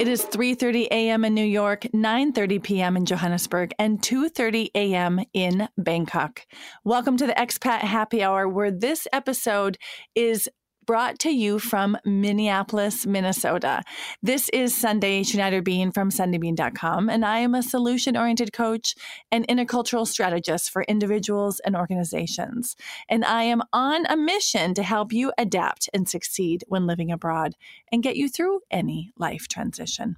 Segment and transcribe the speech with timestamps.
[0.00, 1.26] It is 3:30 a.m.
[1.26, 2.96] in New York, 9:30 p.m.
[2.96, 5.20] in Johannesburg, and 2:30 a.m.
[5.34, 6.46] in Bangkok.
[6.84, 9.76] Welcome to the Expat Happy Hour where this episode
[10.14, 10.48] is
[10.90, 13.80] brought to you from Minneapolis, Minnesota.
[14.24, 18.96] This is Sundae Schneider Bean from SundaeBean.com, and I am a solution oriented coach
[19.30, 22.74] and intercultural strategist for individuals and organizations.
[23.08, 27.54] And I am on a mission to help you adapt and succeed when living abroad
[27.92, 30.16] and get you through any life transition.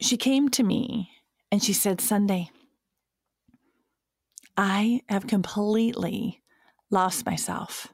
[0.00, 1.10] She came to me
[1.50, 2.50] and she said, Sundae,
[4.56, 6.41] I have completely
[6.92, 7.88] lost myself.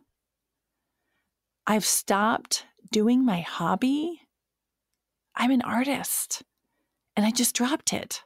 [1.66, 4.22] I've stopped doing my hobby.
[5.34, 6.42] I'm an artist
[7.16, 8.22] and I just dropped it.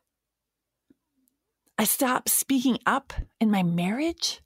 [1.78, 4.40] I stopped speaking up in my marriage.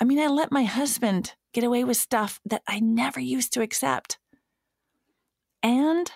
[0.00, 3.62] I mean, I let my husband get away with stuff that I never used to
[3.62, 4.18] accept.
[5.62, 6.10] And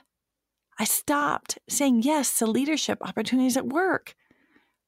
[0.78, 4.14] I stopped saying yes to leadership opportunities at work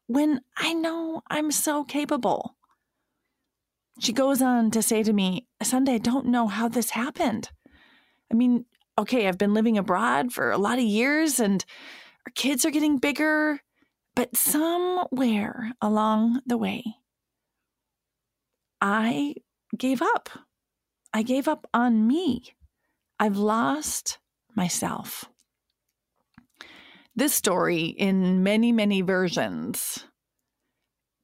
[0.07, 2.56] when I know I'm so capable.
[3.98, 7.50] She goes on to say to me, Sundae, I don't know how this happened.
[8.30, 8.66] I mean,
[8.98, 11.64] okay, I've been living abroad for a lot of years and
[12.27, 13.61] our kids are getting bigger,
[14.14, 16.84] but somewhere along the way,
[18.80, 19.36] I
[19.77, 20.28] gave up.
[21.14, 22.42] I gave up on me.
[23.19, 24.19] I've lost
[24.55, 25.24] myself.
[27.14, 30.05] This story, in many, many versions,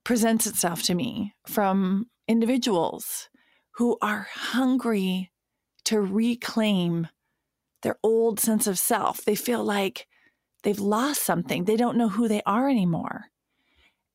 [0.04, 3.28] presents itself to me from individuals
[3.76, 5.30] who are hungry
[5.84, 7.08] to reclaim
[7.82, 9.24] their old sense of self.
[9.24, 10.06] They feel like
[10.62, 13.26] they've lost something, they don't know who they are anymore.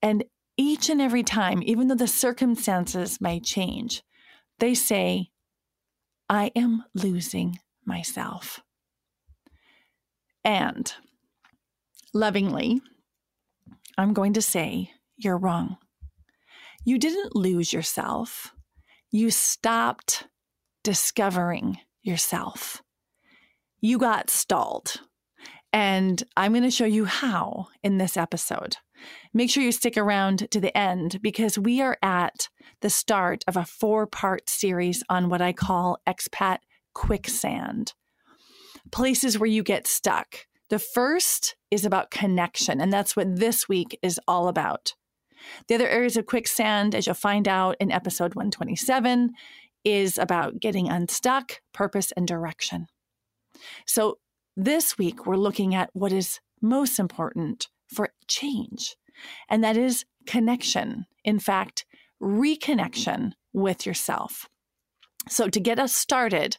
[0.02, 0.24] And
[0.58, 4.04] each and every time, even though the circumstances may change,
[4.60, 5.30] they say,
[6.30, 8.62] I am losing myself.
[10.44, 10.92] And
[12.14, 12.82] lovingly,
[13.98, 15.78] I'm going to say, You're wrong.
[16.88, 18.54] You didn't lose yourself,
[19.12, 20.26] you stopped
[20.86, 22.82] discovering yourself.
[23.82, 25.02] You got stalled.
[25.74, 28.78] And I'm going to show you how in this episode.
[29.34, 32.48] Make sure you stick around to the end because we are at
[32.80, 36.60] the start of a four part series on what I call expat
[36.94, 37.96] quicksand
[38.94, 40.46] places where you get stuck.
[40.70, 44.94] The first is about connection, and that's what this week is all about.
[45.68, 49.32] The other areas of quicksand, as you'll find out in episode 127,
[49.84, 52.88] is about getting unstuck, purpose, and direction.
[53.86, 54.18] So
[54.56, 58.96] this week, we're looking at what is most important for change,
[59.50, 61.06] and that is connection.
[61.24, 61.86] In fact,
[62.22, 64.50] reconnection with yourself.
[65.30, 66.58] So, to get us started,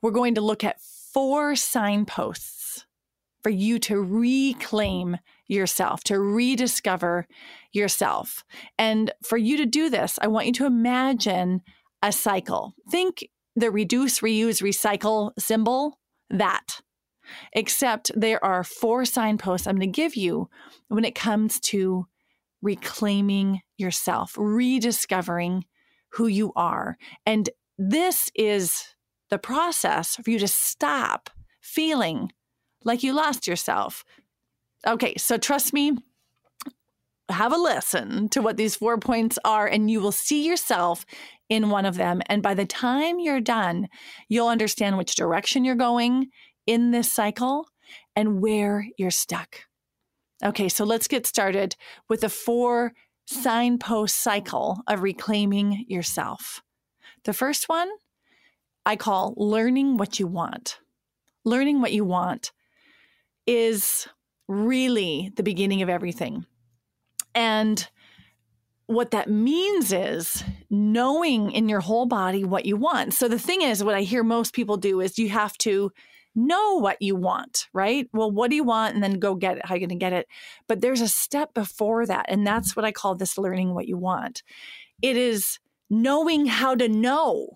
[0.00, 2.86] we're going to look at four signposts
[3.42, 7.26] for you to reclaim yourself, to rediscover
[7.72, 8.44] yourself.
[8.78, 11.62] And for you to do this, I want you to imagine
[12.02, 12.74] a cycle.
[12.90, 15.98] Think the reduce, reuse, recycle symbol,
[16.30, 16.80] that.
[17.52, 20.48] Except there are four signposts I'm going to give you
[20.88, 22.06] when it comes to
[22.62, 25.64] reclaiming yourself, rediscovering
[26.10, 26.96] who you are.
[27.26, 28.94] And this is
[29.30, 31.30] the process for you to stop
[31.60, 32.30] feeling
[32.84, 34.04] like you lost yourself,
[34.86, 35.96] Okay, so trust me,
[37.30, 41.06] have a listen to what these four points are, and you will see yourself
[41.48, 42.20] in one of them.
[42.26, 43.88] And by the time you're done,
[44.28, 46.28] you'll understand which direction you're going
[46.66, 47.68] in this cycle
[48.14, 49.60] and where you're stuck.
[50.44, 51.76] Okay, so let's get started
[52.08, 52.92] with the four
[53.26, 56.62] signpost cycle of reclaiming yourself.
[57.24, 57.88] The first one
[58.84, 60.78] I call learning what you want.
[61.44, 62.52] Learning what you want
[63.46, 64.06] is
[64.48, 66.46] really the beginning of everything.
[67.34, 67.88] And
[68.86, 73.14] what that means is knowing in your whole body what you want.
[73.14, 75.90] So the thing is, what I hear most people do is you have to
[76.34, 78.08] know what you want, right?
[78.12, 78.94] Well, what do you want?
[78.94, 79.66] And then go get it.
[79.66, 80.26] How are you going to get it?
[80.66, 82.26] But there's a step before that.
[82.28, 84.42] And that's what I call this learning what you want.
[85.00, 85.58] It is
[85.88, 87.50] knowing how to know.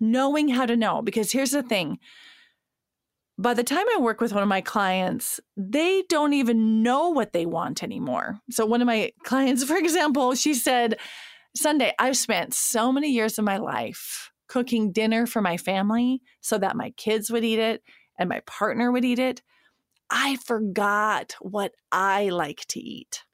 [0.00, 1.02] Knowing how to know.
[1.02, 1.98] Because here's the thing
[3.38, 7.32] by the time I work with one of my clients, they don't even know what
[7.32, 8.40] they want anymore.
[8.50, 10.98] So, one of my clients, for example, she said,
[11.56, 16.58] Sundae, I've spent so many years of my life cooking dinner for my family so
[16.58, 17.82] that my kids would eat it
[18.18, 19.42] and my partner would eat it.
[20.10, 23.24] I forgot what I like to eat.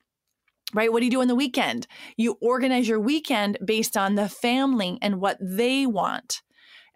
[0.72, 0.92] Right?
[0.92, 1.86] What do you do on the weekend?
[2.16, 6.42] You organize your weekend based on the family and what they want.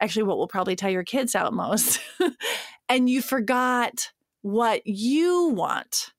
[0.01, 2.01] Actually what will probably tell your kids out most.
[2.89, 4.13] and you forgot
[4.43, 6.13] what you want.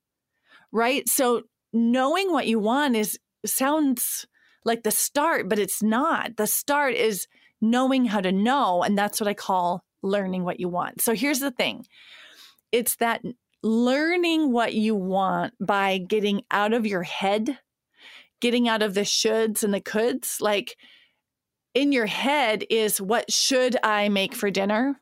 [0.71, 1.07] Right?
[1.09, 1.43] So
[1.73, 4.27] knowing what you want is sounds
[4.65, 6.37] like the start, but it's not.
[6.37, 7.27] The start is
[7.61, 8.83] knowing how to know.
[8.83, 11.01] And that's what I call learning what you want.
[11.01, 11.85] So here's the thing
[12.71, 13.23] it's that
[13.63, 17.57] learning what you want by getting out of your head,
[18.39, 20.39] getting out of the shoulds and the coulds.
[20.39, 20.77] Like
[21.79, 24.99] in your head is what should I make for dinner?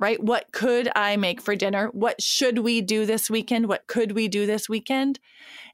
[0.00, 0.20] Right?
[0.20, 1.88] What could I make for dinner?
[1.92, 3.68] What should we do this weekend?
[3.68, 5.20] What could we do this weekend?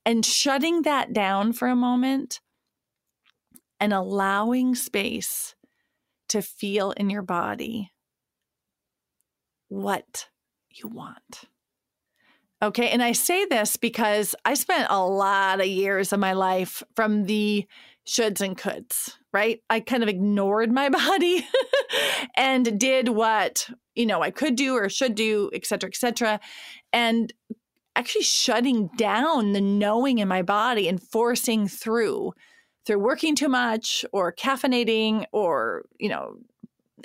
[0.05, 2.41] And shutting that down for a moment
[3.81, 5.55] and allowing space
[6.29, 7.93] to feel in your body
[9.69, 10.29] what
[10.71, 11.45] you want.
[12.63, 12.91] Okay.
[12.91, 17.25] And I say this because I spent a lot of years of my life from
[17.25, 17.67] the
[18.09, 19.61] shoulds and coulds, right?
[19.69, 21.47] I kind of ignored my body
[22.37, 26.41] and did what, you know, I could do or should do, et cetera, et cetera.
[26.93, 27.33] And
[27.97, 32.33] actually shutting down the knowing in my body and forcing through
[32.85, 36.37] through working too much or caffeinating or, you know,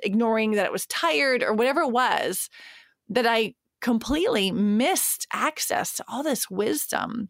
[0.04, 2.50] ignoring that it was tired or whatever it was
[3.10, 7.30] that I completely missed access to all this wisdom.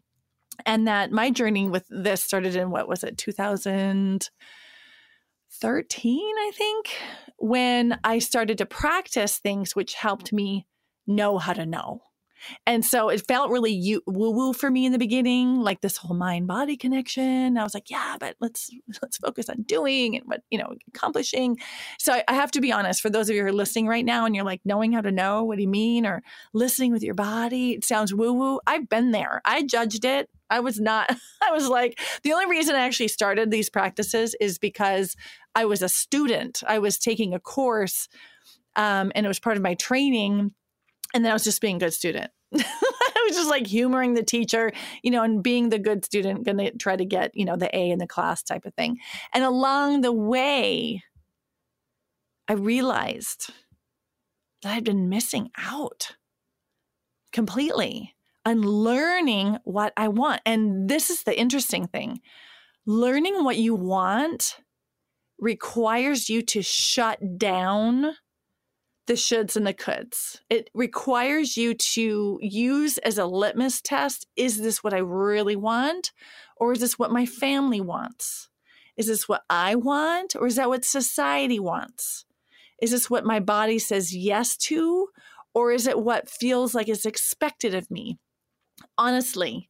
[0.66, 4.30] And that my journey with this started in what was it, 2013,
[6.20, 6.90] I think,
[7.38, 10.66] when I started to practice things which helped me
[11.06, 12.02] know how to know.
[12.66, 16.16] And so it felt really woo woo for me in the beginning, like this whole
[16.16, 17.56] mind body connection.
[17.56, 18.70] I was like, yeah, but let's
[19.02, 21.58] let's focus on doing and what you know accomplishing.
[21.98, 23.00] So I, I have to be honest.
[23.00, 25.12] For those of you who are listening right now, and you're like knowing how to
[25.12, 26.22] know, what do you mean, or
[26.52, 28.60] listening with your body, it sounds woo woo.
[28.66, 29.40] I've been there.
[29.44, 30.28] I judged it.
[30.50, 31.10] I was not.
[31.42, 35.16] I was like the only reason I actually started these practices is because
[35.54, 36.62] I was a student.
[36.66, 38.08] I was taking a course,
[38.76, 40.54] um, and it was part of my training
[41.14, 42.30] and then I was just being a good student.
[42.54, 44.72] I was just like humoring the teacher,
[45.02, 47.74] you know, and being the good student, going to try to get, you know, the
[47.76, 48.98] A in the class type of thing.
[49.32, 51.02] And along the way,
[52.48, 53.50] I realized
[54.62, 56.16] that I'd been missing out
[57.32, 60.40] completely on learning what I want.
[60.44, 62.20] And this is the interesting thing
[62.84, 64.56] learning what you want
[65.38, 68.14] requires you to shut down
[69.06, 70.40] the shoulds and the coulds.
[70.48, 76.12] It requires you to use as a litmus test is this what I really want?
[76.56, 78.48] Or is this what my family wants?
[78.96, 80.36] Is this what I want?
[80.36, 82.24] Or is that what society wants?
[82.80, 85.08] Is this what my body says yes to?
[85.54, 88.18] Or is it what feels like is expected of me?
[88.96, 89.68] Honestly,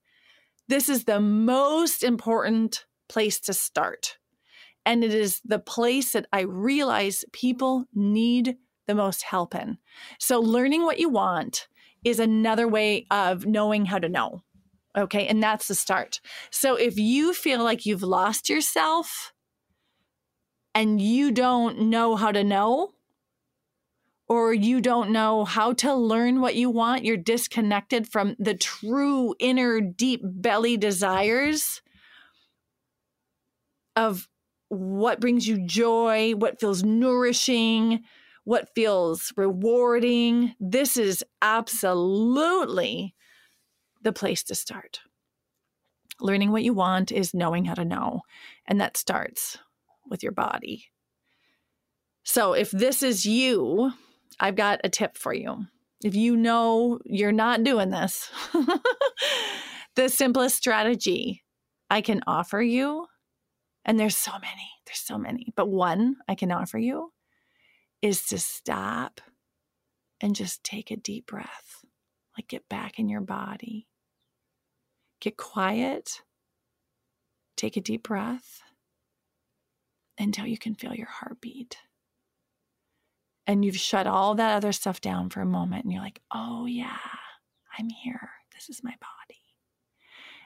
[0.69, 4.19] this is the most important place to start.
[4.85, 8.57] And it is the place that I realize people need
[8.87, 9.79] the most help in.
[10.19, 11.69] So, learning what you want
[12.05, 14.43] is another way of knowing how to know.
[14.97, 15.27] Okay.
[15.27, 16.21] And that's the start.
[16.51, 19.33] So, if you feel like you've lost yourself
[20.75, 22.95] and you don't know how to know,
[24.29, 29.35] or you don't know how to learn what you want, you're disconnected from the true
[29.39, 31.83] inner deep belly desires
[33.95, 34.29] of
[34.69, 38.05] what brings you joy, what feels nourishing,
[38.45, 40.55] what feels rewarding.
[40.59, 43.15] This is absolutely
[44.03, 45.01] the place to start.
[46.21, 48.23] Learning what you want is knowing how to know,
[48.67, 49.59] and that starts
[50.09, 50.87] with your body.
[52.25, 53.93] So, if this is you,
[54.39, 55.67] I've got a tip for you.
[56.05, 58.31] If you know you're not doing this,
[59.97, 61.43] the simplest strategy
[61.91, 63.07] I can offer you,
[63.85, 67.13] and there's so many, there's so many, but one I can offer you
[68.03, 69.21] is to stop
[70.21, 71.85] and just take a deep breath.
[72.37, 73.87] Like get back in your body.
[75.21, 76.23] Get quiet.
[77.57, 78.61] Take a deep breath
[80.19, 81.79] until you can feel your heartbeat.
[83.47, 86.67] And you've shut all that other stuff down for a moment and you're like, oh,
[86.67, 86.97] yeah,
[87.79, 88.31] I'm here.
[88.55, 89.41] This is my body.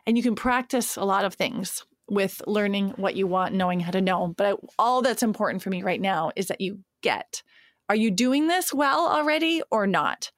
[0.07, 3.91] And you can practice a lot of things with learning what you want, knowing how
[3.91, 4.35] to know.
[4.37, 7.43] But all that's important for me right now is that you get.
[7.89, 10.31] Are you doing this well already or not?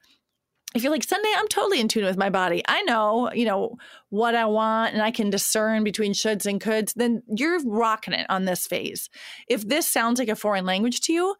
[0.75, 2.61] If you're like, Sundae, I'm totally in tune with my body.
[2.67, 3.77] I know, you know,
[4.09, 8.27] what I want and I can discern between shoulds and coulds, then you're rocking it
[8.29, 9.09] on this phase.
[9.47, 11.35] If this sounds like a foreign language to you,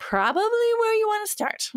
[0.00, 0.42] probably
[0.80, 1.70] where you want to start.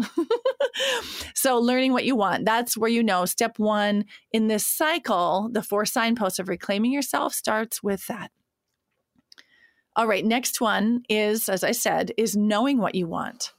[1.35, 5.61] so, learning what you want, that's where you know step one in this cycle, the
[5.61, 8.31] four signposts of reclaiming yourself starts with that.
[9.95, 13.53] All right, next one is, as I said, is knowing what you want.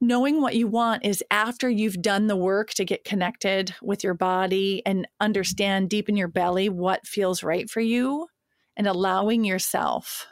[0.00, 4.14] knowing what you want is after you've done the work to get connected with your
[4.14, 8.26] body and understand deep in your belly what feels right for you
[8.76, 10.26] and allowing yourself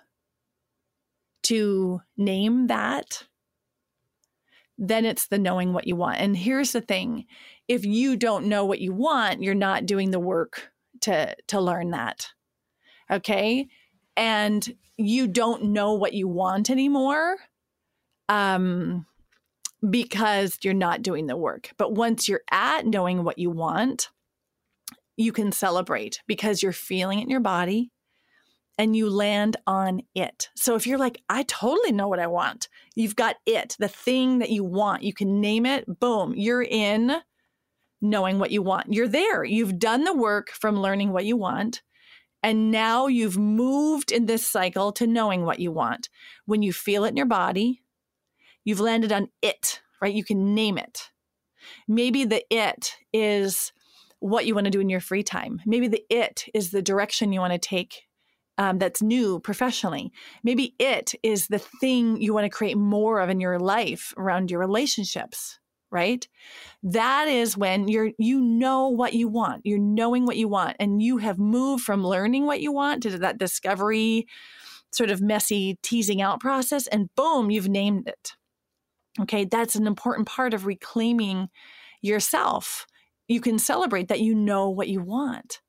[1.49, 3.25] to name that
[4.78, 6.21] then it's the knowing what you want.
[6.21, 7.26] And here's the thing
[7.67, 11.90] if you don't know what you want you're not doing the work to to learn
[11.90, 12.28] that
[13.11, 13.67] okay?
[14.17, 17.37] And you don't know what you want anymore
[18.28, 19.07] um
[19.88, 21.71] because you're not doing the work.
[21.78, 24.11] But once you're at knowing what you want,
[25.17, 27.90] you can celebrate because you're feeling it in your body
[28.78, 30.49] and you land on it.
[30.56, 34.38] So if you're like, I totally know what I want, you've got it, the thing
[34.38, 37.16] that you want, you can name it, boom, you're in
[38.00, 38.92] knowing what you want.
[38.92, 39.42] You're there.
[39.42, 41.82] You've done the work from learning what you want.
[42.42, 46.08] And now you've moved in this cycle to knowing what you want.
[46.47, 47.82] When you feel it in your body,
[48.68, 50.12] You've landed on it, right?
[50.12, 51.04] You can name it.
[51.88, 53.73] Maybe the it is
[54.20, 55.62] what you want to do in your free time.
[55.64, 58.02] Maybe the it is the direction you want to take
[58.59, 60.12] um, that's new professionally.
[60.43, 64.50] Maybe it is the thing you want to create more of in your life around
[64.50, 65.59] your relationships,
[65.91, 66.27] right?
[66.83, 69.62] That is when you're you know what you want.
[69.65, 73.19] You're knowing what you want and you have moved from learning what you want to
[73.19, 74.27] that discovery
[74.93, 78.33] sort of messy teasing out process and boom, you've named it.
[79.21, 81.49] Okay, that's an important part of reclaiming
[82.03, 82.87] yourself.
[83.29, 85.61] You can celebrate that you know what you want.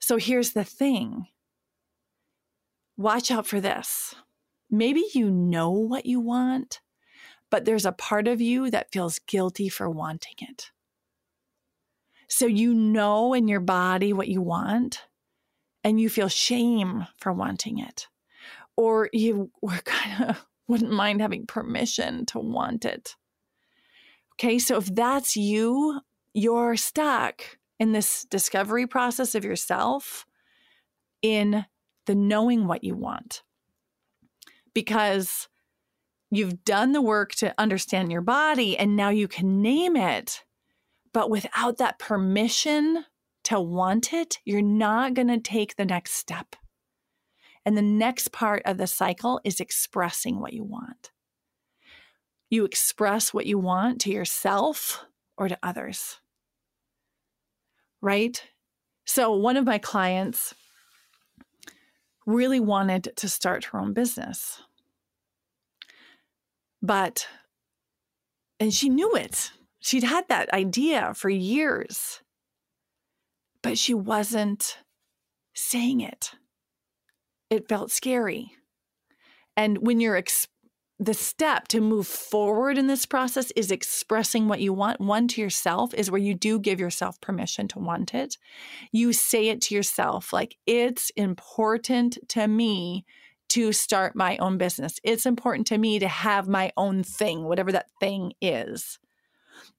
[0.00, 1.26] So here's the thing
[2.96, 4.14] watch out for this.
[4.70, 6.80] Maybe you know what you want,
[7.50, 10.70] but there's a part of you that feels guilty for wanting it.
[12.28, 15.02] So you know in your body what you want,
[15.84, 18.08] and you feel shame for wanting it.
[18.76, 23.16] Or you were kind of wouldn't mind having permission to want it.
[24.34, 26.00] Okay, so if that's you,
[26.32, 30.24] you're stuck in this discovery process of yourself
[31.20, 31.66] in
[32.06, 33.42] the knowing what you want.
[34.74, 35.48] Because
[36.30, 40.44] you've done the work to understand your body and now you can name it.
[41.12, 43.04] But without that permission
[43.44, 46.56] to want it, you're not going to take the next step.
[47.64, 51.10] And the next part of the cycle is expressing what you want.
[52.50, 55.04] You express what you want to yourself
[55.36, 56.18] or to others.
[58.00, 58.42] Right?
[59.04, 60.54] So, one of my clients
[62.26, 64.62] really wanted to start her own business.
[66.80, 67.26] But,
[68.58, 69.52] and she knew it.
[69.80, 72.20] She'd had that idea for years,
[73.62, 74.78] but she wasn't
[75.54, 76.34] saying it
[77.52, 78.50] it felt scary.
[79.58, 80.48] And when you're ex-
[80.98, 85.00] the step to move forward in this process is expressing what you want.
[85.00, 88.36] One to yourself is where you do give yourself permission to want it.
[88.92, 93.04] You say it to yourself, like, it's important to me
[93.48, 94.98] to start my own business.
[95.02, 98.98] It's important to me to have my own thing, whatever that thing is.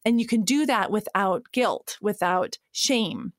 [0.05, 3.33] And you can do that without guilt, without shame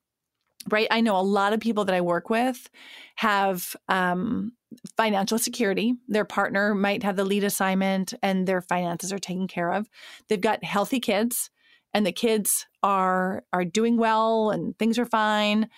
[0.71, 0.89] right?
[0.91, 2.69] I know a lot of people that I work with
[3.17, 4.53] have um,
[4.97, 5.95] financial security.
[6.09, 9.89] Their partner might have the lead assignment and their finances are taken care of.
[10.29, 11.51] They've got healthy kids
[11.95, 15.69] and the kids are are doing well and things are fine.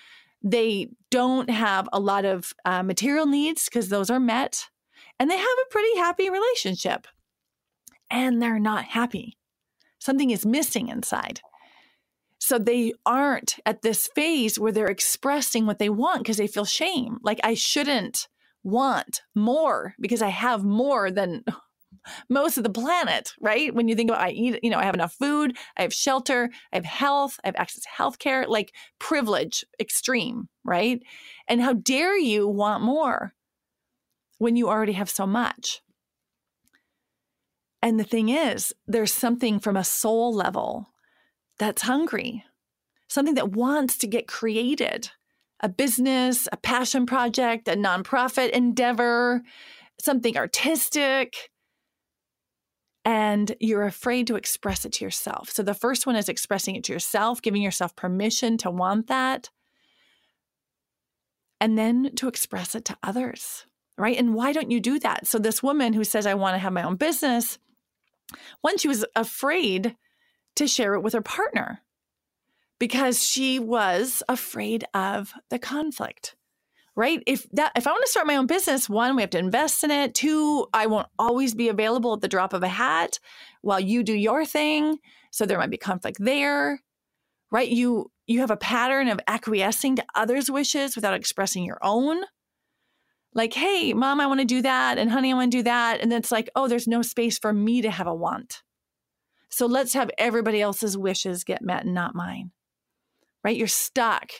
[0.42, 4.68] They don't have a lot of uh, material needs because those are met,
[5.18, 7.06] and they have a pretty happy relationship.
[8.10, 9.36] And they're not happy.
[9.98, 11.40] Something is missing inside.
[12.38, 16.64] So they aren't at this phase where they're expressing what they want because they feel
[16.64, 17.18] shame.
[17.22, 18.28] Like I shouldn't
[18.66, 21.44] want more because I have more than
[22.28, 23.72] most of the planet, right?
[23.72, 26.50] When you think about I eat, you know, I have enough food, I have shelter,
[26.72, 31.00] I have health, I have access to health care, like privilege extreme, right?
[31.48, 33.34] And how dare you want more
[34.38, 35.80] when you already have so much?
[37.80, 40.92] And the thing is, there's something from a soul level
[41.58, 42.44] that's hungry,
[43.06, 45.10] something that wants to get created
[45.60, 49.42] a business, a passion project, a nonprofit endeavor,
[50.00, 51.50] something artistic.
[53.04, 55.50] And you're afraid to express it to yourself.
[55.50, 59.48] So the first one is expressing it to yourself, giving yourself permission to want that,
[61.60, 63.64] and then to express it to others,
[63.96, 64.18] right?
[64.18, 65.26] And why don't you do that?
[65.26, 67.58] So this woman who says, I want to have my own business,
[68.60, 69.96] one, she was afraid
[70.56, 71.82] to share it with her partner
[72.78, 76.36] because she was afraid of the conflict.
[76.96, 77.22] right?
[77.26, 79.84] If that if I want to start my own business, one, we have to invest
[79.84, 80.14] in it.
[80.14, 83.20] Two, I won't always be available at the drop of a hat
[83.60, 84.98] while you do your thing.
[85.30, 86.80] So there might be conflict there.
[87.52, 87.68] Right?
[87.68, 92.24] You you have a pattern of acquiescing to others' wishes without expressing your own.
[93.34, 94.98] Like, hey, mom, I want to do that.
[94.98, 96.00] And honey, I want to do that.
[96.00, 98.62] And it's like, oh, there's no space for me to have a want.
[99.50, 102.50] So let's have everybody else's wishes get met and not mine.
[103.46, 103.56] Right?
[103.56, 104.32] You're stuck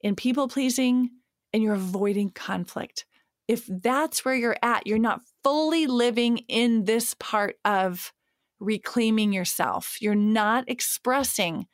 [0.00, 1.10] in people pleasing
[1.52, 3.06] and you're avoiding conflict.
[3.46, 8.12] If that's where you're at, you're not fully living in this part of
[8.58, 9.98] reclaiming yourself.
[10.00, 11.68] You're not expressing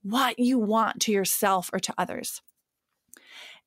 [0.00, 2.40] what you want to yourself or to others.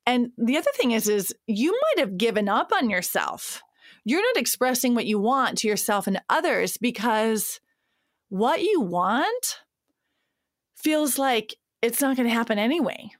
[0.04, 3.62] And the other thing is is you might have given up on yourself.
[4.04, 7.60] You're not expressing what you want to yourself and others because
[8.28, 9.60] what you want
[10.74, 13.10] feels like it's not going to happen anyway.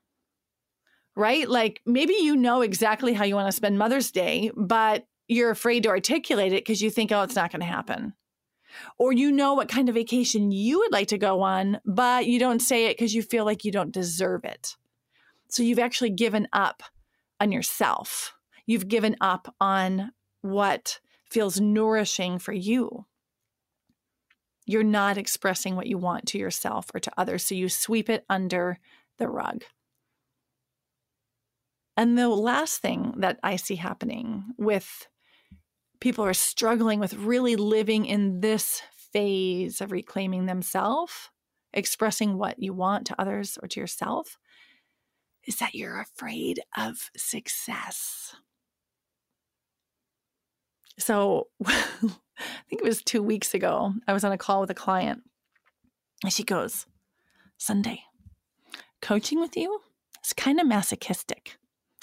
[1.14, 1.48] Right?
[1.48, 5.82] Like maybe you know exactly how you want to spend Mother's Day, but you're afraid
[5.84, 8.14] to articulate it because you think, oh, it's not going to happen.
[8.98, 12.38] Or you know what kind of vacation you would like to go on, but you
[12.38, 14.76] don't say it because you feel like you don't deserve it.
[15.48, 16.82] So you've actually given up
[17.40, 18.34] on yourself.
[18.66, 23.06] You've given up on what feels nourishing for you.
[24.66, 27.44] You're not expressing what you want to yourself or to others.
[27.44, 28.78] So you sweep it under
[29.18, 29.64] the rug.
[31.96, 35.08] And the last thing that I see happening with
[36.00, 38.82] people who are struggling with really living in this
[39.12, 41.30] phase of reclaiming themselves,
[41.72, 44.36] expressing what you want to others or to yourself,
[45.46, 48.34] is that you're afraid of success.
[50.98, 51.80] So, I
[52.68, 55.22] think it was two weeks ago, I was on a call with a client,
[56.22, 56.86] and she goes,
[57.58, 58.00] Sundae,
[59.00, 59.80] coaching with you
[60.24, 61.56] is kind of masochistic.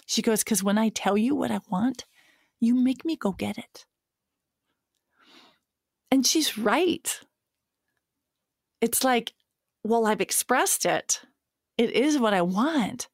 [0.06, 2.06] She goes, because when I tell you what I want,
[2.60, 3.86] you make me go get it.
[6.12, 7.20] And she's right.
[8.82, 9.34] It's like,
[9.84, 11.22] well, I've expressed it.
[11.78, 13.08] It is what I want.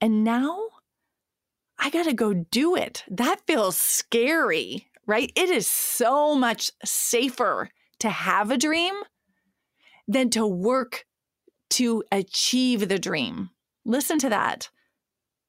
[0.00, 0.58] And now
[1.78, 3.04] I got to go do it.
[3.08, 5.32] That feels scary, right?
[5.34, 7.68] It is so much safer
[7.98, 8.94] to have a dream
[10.06, 11.04] than to work
[11.70, 13.50] to achieve the dream.
[13.84, 14.70] Listen to that.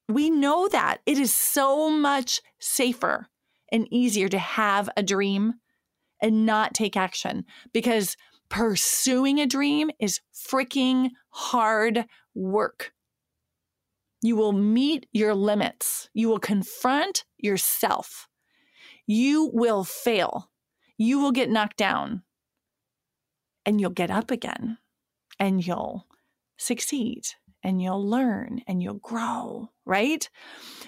[0.10, 3.28] We know that it is so much safer
[3.72, 5.54] and easier to have a dream
[6.20, 8.18] and not take action because
[8.50, 12.94] pursuing a dream is freaking hard work.
[14.24, 16.10] You will meet your limits.
[16.16, 18.28] You will confront yourself.
[19.14, 20.50] You will fail.
[20.98, 22.24] You will get knocked down
[23.66, 24.78] and you'll get up again
[25.38, 26.08] and you'll
[26.56, 27.24] succeed
[27.62, 30.30] and you'll learn and you'll grow, right?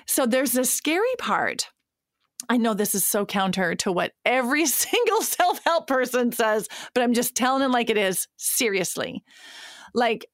[0.07, 1.67] So there's the scary part.
[2.47, 7.03] I know this is so counter to what every single self help person says, but
[7.03, 8.29] I'm just telling it like it is.
[8.37, 9.21] Seriously.
[9.93, 10.27] Like,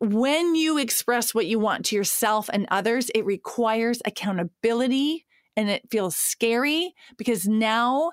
[0.00, 5.90] when you express what you want to yourself and others, it requires accountability and it
[5.90, 8.12] feels scary because now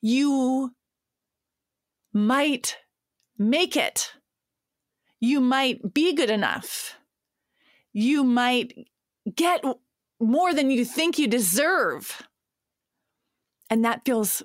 [0.00, 0.74] you
[2.12, 2.76] might
[3.38, 4.12] make it.
[5.20, 6.96] You might be good enough.
[7.92, 8.74] You might
[9.34, 9.62] get
[10.20, 12.22] more than you think you deserve.
[13.68, 14.42] And that feels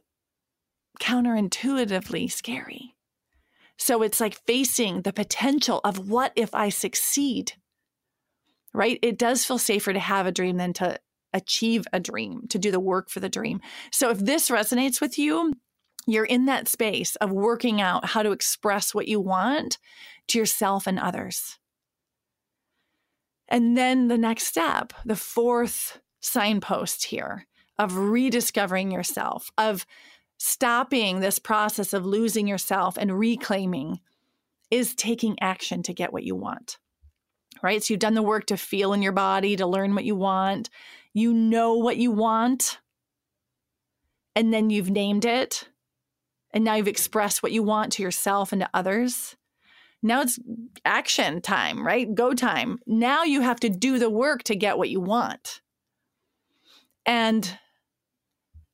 [0.99, 2.95] counterintuitively scary.
[3.77, 7.53] So it's like facing the potential of what if I succeed,
[8.73, 8.99] right?
[9.01, 10.99] It does feel safer to have a dream than to
[11.33, 13.61] achieve a dream, to do the work for the dream.
[13.91, 15.53] So if this resonates with you,
[16.07, 19.77] you're in that space of working out how to express what you want
[20.29, 21.57] to yourself and others.
[23.47, 29.85] And then the next step, the fourth signpost here of rediscovering yourself, of
[30.37, 33.99] stopping this process of losing yourself and reclaiming
[34.71, 36.77] is taking action to get what you want.
[37.61, 37.83] Right?
[37.83, 40.69] So you've done the work to feel in your body, to learn what you want.
[41.13, 42.79] You know what you want.
[44.35, 45.67] And then you've named it.
[46.53, 49.35] And now you've expressed what you want to yourself and to others.
[50.03, 50.39] Now it's
[50.83, 52.13] action time, right?
[52.13, 52.79] Go time.
[52.85, 55.61] Now you have to do the work to get what you want.
[57.05, 57.57] And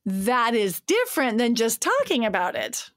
[0.06, 2.90] that is different than just talking about it.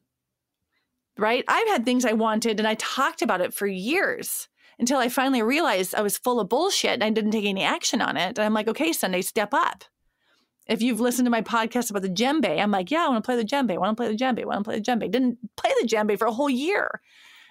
[1.17, 1.43] Right?
[1.47, 4.47] I've had things I wanted and I talked about it for years
[4.81, 8.01] until I finally realized I was full of bullshit and I didn't take any action
[8.01, 8.37] on it.
[8.37, 9.85] And I'm like, okay, Sundae, step up.
[10.67, 13.27] If you've listened to my podcast about the djembe, I'm like, yeah, I want to
[13.27, 13.73] play the djembe.
[13.73, 14.41] I want to play the djembe.
[14.41, 15.11] I want to play the djembe.
[15.11, 17.01] Didn't play the djembe for a whole year.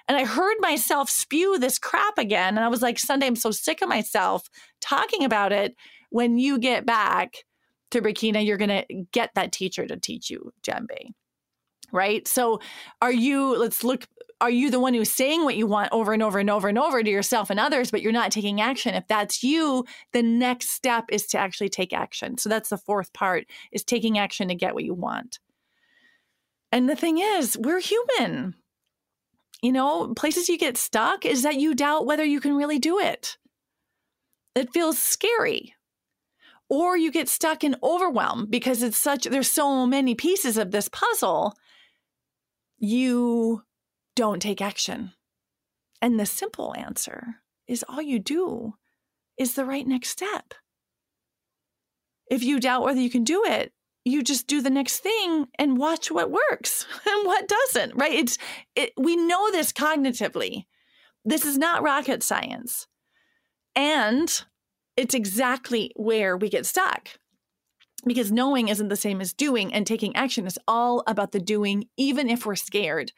[0.08, 2.56] And I heard myself spew this crap again.
[2.56, 4.48] And I was like, Sundae, I'm so sick of myself
[4.80, 5.76] talking about it.
[6.10, 7.44] When you get back,
[7.90, 11.12] to Burkina, you're going to get that teacher to teach you djembe.
[11.92, 12.26] Right?
[12.28, 12.60] So,
[13.02, 14.06] are you let's look
[14.40, 16.78] are you the one who's saying what you want over and over and over and
[16.78, 18.94] over to yourself and others, but you're not taking action?
[18.94, 22.38] If that's you, the next step is to actually take action.
[22.38, 25.38] So that's the fourth part is taking action to get what you want.
[26.72, 28.54] And the thing is, we're human.
[29.62, 32.98] You know, places you get stuck is that you doubt whether you can really do
[32.98, 33.36] it.
[34.54, 35.74] It feels scary.
[36.70, 40.88] Or you get stuck in overwhelm because it's such, there's so many pieces of this
[40.88, 41.54] puzzle.
[42.78, 43.62] You
[44.20, 45.12] don't take action.
[46.02, 48.74] And the simple answer is all you do
[49.38, 50.52] is the right next step.
[52.30, 53.72] If you doubt whether you can do it,
[54.04, 58.12] you just do the next thing and watch what works and what doesn't, right?
[58.12, 58.36] It's
[58.76, 60.66] it, we know this cognitively.
[61.24, 62.88] This is not rocket science.
[63.74, 64.30] And
[64.98, 67.08] it's exactly where we get stuck.
[68.04, 71.86] Because knowing isn't the same as doing, and taking action is all about the doing,
[71.96, 73.12] even if we're scared,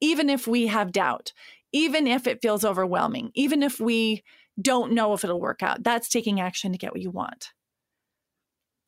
[0.00, 1.32] even if we have doubt,
[1.72, 4.22] even if it feels overwhelming, even if we
[4.60, 5.82] don't know if it'll work out.
[5.82, 7.52] That's taking action to get what you want.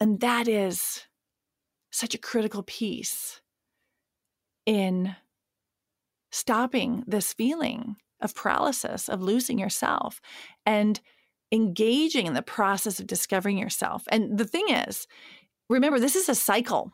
[0.01, 1.07] And that is
[1.93, 3.41] such a critical piece
[4.67, 5.15] in
[6.33, 10.21] stopping this feeling of paralysis, of losing yourself,
[10.65, 11.01] and
[11.53, 14.05] engaging in the process of discovering yourself.
[14.09, 15.07] And the thing is,
[15.69, 16.93] remember, this is a cycle.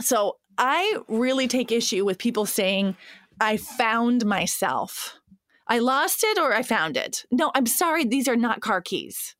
[0.00, 2.96] So I really take issue with people saying,
[3.40, 5.18] I found myself.
[5.66, 7.24] I lost it or I found it.
[7.30, 9.34] No, I'm sorry, these are not car keys.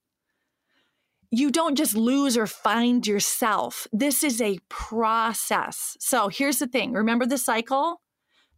[1.31, 3.87] You don't just lose or find yourself.
[3.93, 5.97] This is a process.
[6.01, 8.01] So here's the thing remember the cycle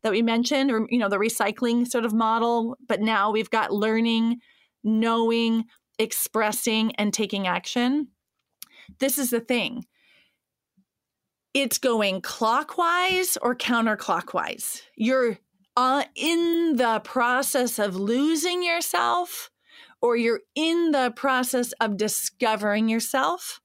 [0.02, 3.72] that we mentioned, or, you know, the recycling sort of model, but now we've got
[3.72, 4.38] learning,
[4.82, 5.64] knowing,
[5.98, 8.08] expressing, and taking action.
[8.98, 9.86] This is the thing
[11.54, 14.82] it's going clockwise or counterclockwise.
[14.96, 15.38] You're
[15.76, 19.50] uh, in the process of losing yourself
[20.00, 23.60] or you're in the process of discovering yourself,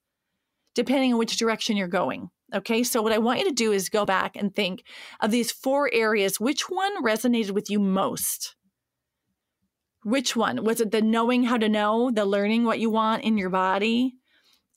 [0.74, 2.30] depending on which direction you're going.
[2.54, 4.82] Okay, so what I want you to do is go back and think
[5.20, 6.40] of these four areas.
[6.40, 8.54] Which one resonated with you most?
[10.02, 10.64] Which one?
[10.64, 14.14] Was it the knowing how to know, the learning what you want in your body?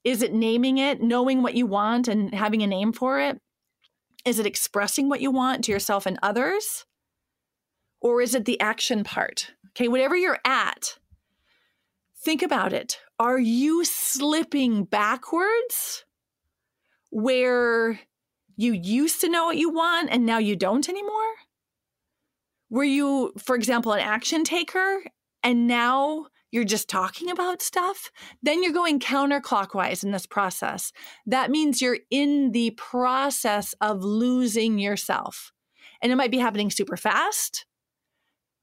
[0.03, 3.39] Is it naming it, knowing what you want and having a name for it?
[4.25, 6.85] Is it expressing what you want to yourself and others?
[8.01, 9.51] Or is it the action part?
[9.69, 10.97] Okay, whatever you're at,
[12.23, 12.99] think about it.
[13.19, 16.03] Are you slipping backwards
[17.11, 17.99] where
[18.57, 21.35] you used to know what you want and now you don't anymore?
[22.69, 25.03] Were you, for example, an action taker
[25.43, 28.11] and now you're just talking about stuff,
[28.43, 30.91] then you're going counterclockwise in this process.
[31.25, 35.53] That means you're in the process of losing yourself.
[36.01, 37.65] And it might be happening super fast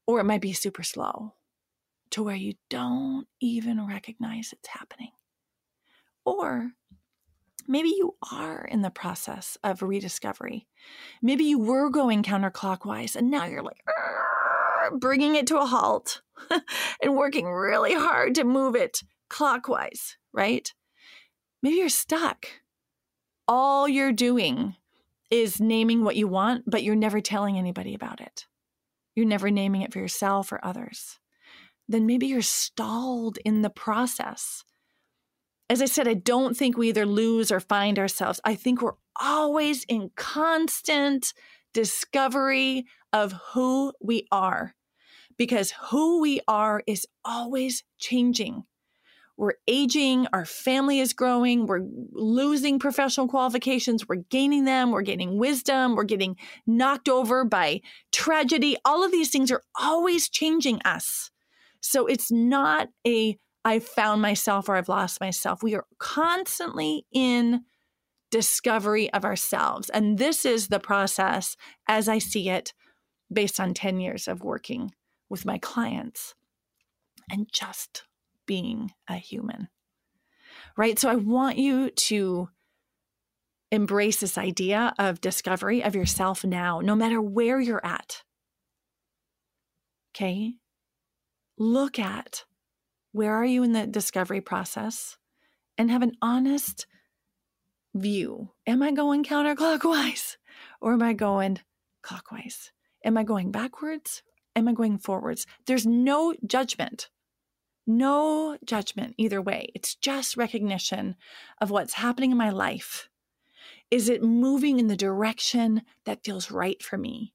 [0.05, 1.33] or it might be super slow
[2.11, 5.11] to where you don't even recognize it's happening.
[6.25, 6.71] Or
[7.67, 10.67] maybe you are in the process of rediscovery.
[11.21, 13.83] Maybe you were going counterclockwise and now you're like,
[14.97, 16.21] bringing it to a halt
[17.01, 20.73] and working really hard to move it clockwise, right?
[21.61, 22.47] Maybe you're stuck.
[23.47, 24.75] All you're doing
[25.29, 28.45] is naming what you want, but you're never telling anybody about it.
[29.15, 31.19] You're never naming it for yourself or others.
[31.87, 34.63] Then maybe you're stalled in the process.
[35.69, 38.39] As I said, I don't think we either lose or find ourselves.
[38.43, 41.33] I think we're always in constant
[41.73, 44.75] discovery of who we are
[45.39, 48.65] because who we are is always changing.
[49.37, 55.39] We're aging, our family is growing, we're losing professional qualifications, we're gaining them, we're gaining
[55.39, 56.35] wisdom, we're getting
[56.67, 57.79] knocked over by
[58.11, 58.75] tragedy.
[58.83, 61.31] All of these things are always changing us.
[61.79, 65.63] So it's not a I've found myself or I've lost myself.
[65.63, 67.61] We are constantly in
[68.31, 69.89] discovery of ourselves.
[69.89, 71.55] And this is the process
[71.87, 72.73] as I see it
[73.31, 74.91] based on 10 years of working
[75.29, 76.35] with my clients
[77.29, 78.03] and just
[78.45, 79.69] being a human.
[80.75, 80.97] Right?
[80.97, 82.49] So I want you to
[83.71, 88.23] embrace this idea of discovery of yourself now, no matter where you're at.
[90.15, 90.55] Okay?
[91.57, 92.45] Look at
[93.11, 95.17] where are you in the discovery process
[95.77, 96.87] and have an honest
[97.93, 98.49] view.
[98.67, 100.37] Am I going counterclockwise
[100.81, 101.59] or am I going
[102.01, 102.71] clockwise?
[103.03, 104.23] Am I going backwards?
[104.59, 105.45] Am I going forwards?
[105.65, 107.09] There's no judgment.
[107.87, 109.71] No judgment either way.
[109.73, 111.15] It's just recognition
[111.59, 113.09] of what's happening in my life.
[113.89, 117.33] Is it moving in the direction that feels right for me?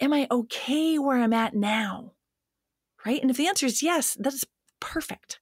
[0.00, 2.12] Am I okay where I'm at now?
[3.04, 3.20] Right?
[3.20, 4.44] And if the answer is yes, that's
[4.80, 5.40] perfect.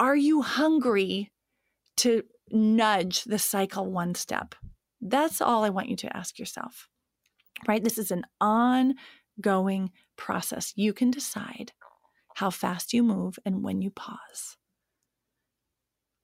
[0.00, 1.30] Are you hungry
[1.98, 4.54] to nudge the cycle one step?
[5.00, 6.88] That's all I want you to ask yourself.
[7.68, 7.84] Right?
[7.84, 10.72] This is an ongoing process.
[10.76, 11.72] You can decide
[12.34, 14.56] how fast you move and when you pause.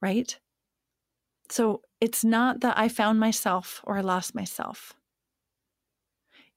[0.03, 0.39] Right?
[1.51, 4.95] So it's not that I found myself or I lost myself.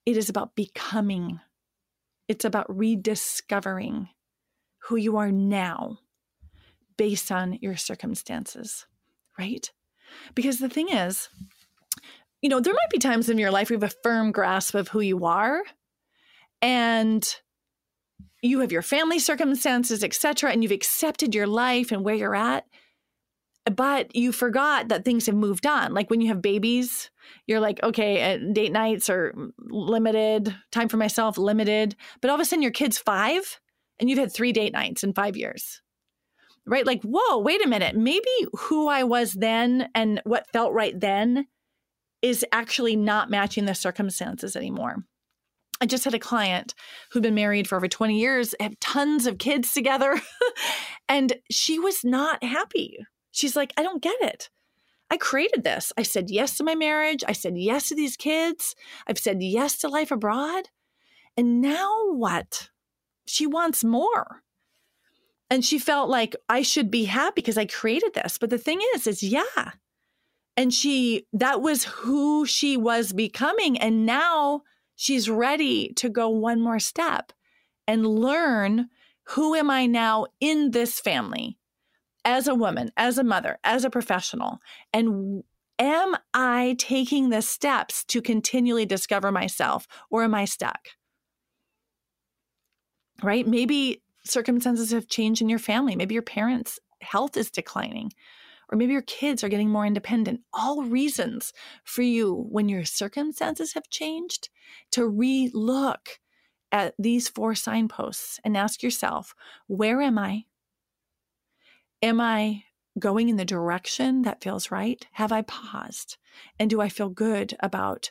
[0.06, 1.40] It is about becoming,
[2.28, 4.10] it's about rediscovering
[4.84, 6.00] who you are now
[6.98, 8.86] based on your circumstances,
[9.40, 9.72] right?
[10.36, 11.30] Because the thing is,
[12.42, 14.90] you know, there might be times in your life you have a firm grasp of
[14.90, 15.64] who you are
[16.64, 17.36] and
[18.42, 22.66] you have your family circumstances, etc., and you've accepted your life and where you're at,
[23.66, 25.94] but you forgot that things have moved on.
[25.94, 27.12] Like when you have babies,
[27.48, 32.42] you're like, okay, uh, date nights are limited, time for myself limited, but all of
[32.42, 33.60] a sudden your kid's five
[34.00, 35.82] and you've had three date nights in five years.
[36.66, 36.86] Right?
[36.86, 37.96] Like, whoa, wait a minute.
[37.96, 41.48] Maybe who I was then and what felt right then
[42.22, 45.04] is actually not matching the circumstances anymore.
[45.84, 46.74] I just had a client
[47.12, 50.18] who'd been married for over 20 years, have tons of kids together,
[51.10, 53.00] and she was not happy.
[53.32, 54.50] She's like, I don't get it.
[55.12, 55.92] I created this.
[55.98, 57.26] I said yes to my marriage.
[57.28, 58.76] I said yes to these kids.
[59.08, 60.70] I've said yes to life abroad.
[61.36, 62.70] And now what?
[63.28, 64.42] She wants more.
[65.50, 68.38] And she felt like I should be happy because I created this.
[68.38, 69.72] But the thing is, is yeah.
[70.56, 73.78] And she, that was who she was becoming.
[73.78, 74.62] And now
[75.04, 77.34] she's ready to go one more step
[77.86, 78.90] and learn
[79.26, 81.58] who am I now in this family
[82.24, 84.60] as a woman, as a mother, as a professional?
[84.94, 85.44] And
[85.78, 90.88] am I taking the steps to continually discover myself or am I stuck?
[93.22, 93.46] Right?
[93.46, 95.98] Maybe circumstances have changed in your family.
[95.98, 98.14] Maybe your parents' health is declining
[98.74, 100.42] or maybe your kids are getting more independent.
[100.52, 104.50] All reasons for you, when your circumstances have changed,
[104.94, 106.20] to re look
[106.72, 109.36] at these four signposts and ask yourself,
[109.68, 110.46] where am I?
[112.02, 112.64] Am I
[112.98, 115.06] going in the direction that feels right?
[115.12, 116.18] Have I paused?
[116.58, 118.10] And do I feel good about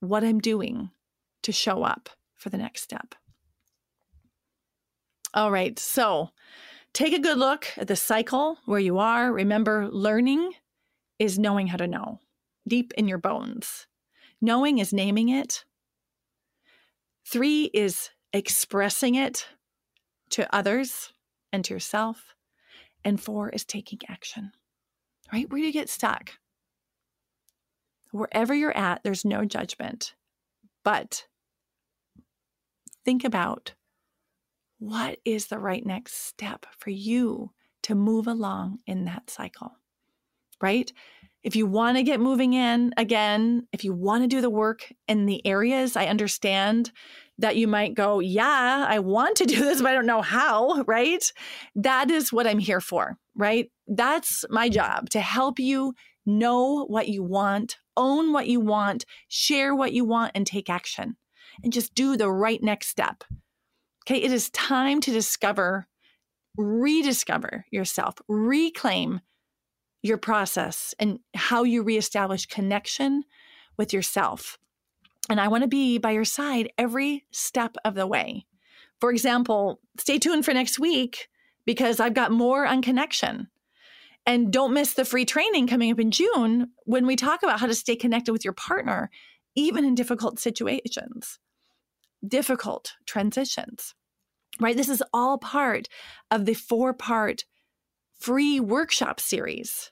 [0.00, 0.90] what I'm doing
[1.42, 3.14] to show up for the next step?
[5.32, 5.78] All right.
[5.78, 6.32] So,
[6.92, 9.32] Take a good look at the cycle where you are.
[9.32, 10.52] Remember, learning
[11.18, 12.20] is knowing how to know
[12.66, 13.86] deep in your bones.
[14.40, 15.64] Knowing is naming it.
[17.26, 19.46] Three is expressing it
[20.30, 21.12] to others
[21.52, 22.34] and to yourself.
[23.04, 24.52] And four is taking action,
[25.32, 25.50] right?
[25.50, 26.32] Where do you get stuck?
[28.10, 30.14] Wherever you're at, there's no judgment.
[30.84, 31.26] But
[33.04, 33.74] think about
[34.80, 39.72] what is the right next step for you to move along in that cycle,
[40.60, 40.90] right?
[41.42, 44.92] If you want to get moving in again, if you want to do the work
[45.06, 46.92] in the areas, I understand
[47.38, 50.82] that you might go, Yeah, I want to do this, but I don't know how,
[50.86, 51.30] right?
[51.74, 53.70] That is what I'm here for, right?
[53.86, 59.74] That's my job to help you know what you want, own what you want, share
[59.74, 61.16] what you want, and take action
[61.62, 63.24] and just do the right next step.
[64.10, 65.86] Okay, it is time to discover,
[66.56, 69.20] rediscover yourself, reclaim
[70.02, 73.22] your process and how you reestablish connection
[73.76, 74.58] with yourself.
[75.28, 78.46] And I want to be by your side every step of the way.
[78.98, 81.28] For example, stay tuned for next week
[81.64, 83.46] because I've got more on connection.
[84.26, 87.68] And don't miss the free training coming up in June when we talk about how
[87.68, 89.08] to stay connected with your partner,
[89.54, 91.38] even in difficult situations
[92.26, 93.94] difficult transitions,
[94.58, 94.76] right?
[94.76, 95.88] This is all part
[96.30, 97.44] of the four part
[98.18, 99.90] free workshop series.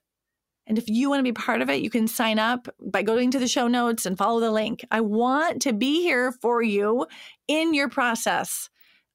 [0.67, 3.31] And if you want to be part of it, you can sign up by going
[3.31, 4.85] to the show notes and follow the link.
[4.91, 7.07] I want to be here for you
[7.47, 8.69] in your process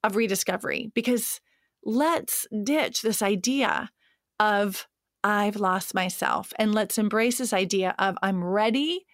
[0.04, 1.40] of rediscovery because
[1.84, 3.92] let's ditch this idea
[4.40, 4.88] of
[5.24, 9.06] I've lost myself and let's embrace this idea of I'm ready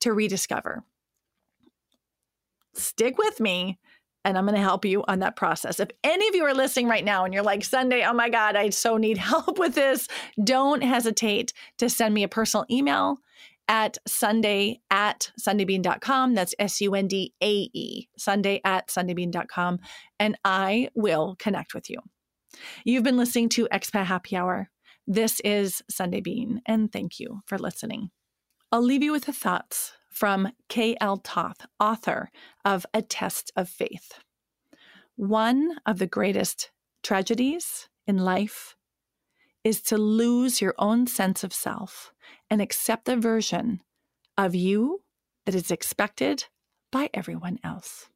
[0.00, 0.82] to rediscover
[2.76, 3.78] stick with me
[4.24, 5.80] and I'm going to help you on that process.
[5.80, 8.56] If any of you are listening right now and you're like, Sundae, oh my God,
[8.56, 10.08] I so need help with this,
[10.42, 13.18] don't hesitate to send me a personal email
[13.68, 16.34] at sundae at sundaebean.com.
[16.34, 19.78] That's S U N D A E, sundae at sundaebean.com.
[20.18, 21.98] And I will connect with you.
[22.84, 24.70] You've been listening to Expat Happy Hour.
[25.06, 28.10] This is Sundae Bean, and thank you for listening.
[28.72, 31.16] I'll leave you with the thoughts from K.L.
[31.18, 32.30] Toth, author
[32.64, 34.20] of A Test of Faith.
[35.16, 36.70] One of the greatest
[37.02, 38.76] tragedies in life
[39.64, 42.12] is to lose your own sense of self
[42.48, 43.80] and accept the version
[44.38, 45.02] of you
[45.46, 46.44] that is expected
[46.92, 48.08] by everyone else.